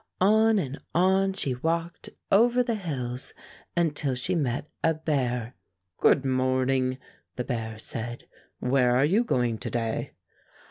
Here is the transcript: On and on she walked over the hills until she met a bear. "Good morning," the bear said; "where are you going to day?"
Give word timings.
On 0.19 0.57
and 0.57 0.79
on 0.95 1.33
she 1.33 1.53
walked 1.53 2.09
over 2.31 2.63
the 2.63 2.73
hills 2.73 3.35
until 3.77 4.15
she 4.15 4.33
met 4.33 4.67
a 4.83 4.95
bear. 4.95 5.53
"Good 5.99 6.25
morning," 6.25 6.97
the 7.35 7.43
bear 7.43 7.77
said; 7.77 8.25
"where 8.57 8.95
are 8.95 9.05
you 9.05 9.23
going 9.23 9.59
to 9.59 9.69
day?" 9.69 10.13